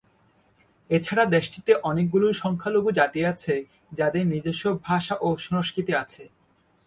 [0.89, 3.53] এছাড়াও দেশটিতে অনেকগুলি সংখ্যালঘু জাতি আছে,
[3.93, 6.23] যাদের নিজস্ব ভাষা ও সংস্কৃতি আছে।